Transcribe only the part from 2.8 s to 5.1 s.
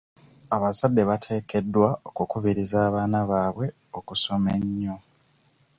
abaana baabwe okusoma ennyo.